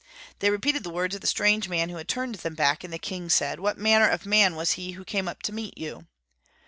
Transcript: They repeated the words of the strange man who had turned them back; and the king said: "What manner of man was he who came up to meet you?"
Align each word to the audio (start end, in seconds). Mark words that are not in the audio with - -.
They 0.39 0.49
repeated 0.49 0.83
the 0.83 0.89
words 0.89 1.13
of 1.13 1.21
the 1.21 1.27
strange 1.27 1.69
man 1.69 1.89
who 1.89 1.97
had 1.97 2.07
turned 2.07 2.33
them 2.33 2.55
back; 2.55 2.83
and 2.83 2.91
the 2.91 2.97
king 2.97 3.29
said: 3.29 3.59
"What 3.59 3.77
manner 3.77 4.09
of 4.09 4.25
man 4.25 4.55
was 4.55 4.71
he 4.71 4.93
who 4.93 5.05
came 5.05 5.27
up 5.27 5.43
to 5.43 5.53
meet 5.53 5.77
you?" 5.77 6.07